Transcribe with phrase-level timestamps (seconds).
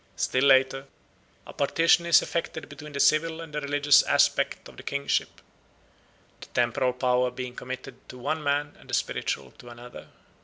[0.15, 0.87] Still later,
[1.45, 5.41] a partition is effected between the civil and the religious aspect of the kingship,
[6.39, 10.07] the temporal power being committed to one man and the spiritual to another.